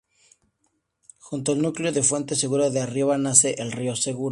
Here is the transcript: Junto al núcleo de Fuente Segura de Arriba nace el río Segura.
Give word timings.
Junto 1.19 1.51
al 1.51 1.61
núcleo 1.61 1.91
de 1.91 2.01
Fuente 2.01 2.35
Segura 2.35 2.71
de 2.71 2.79
Arriba 2.81 3.19
nace 3.19 3.53
el 3.59 3.71
río 3.71 3.95
Segura. 3.95 4.19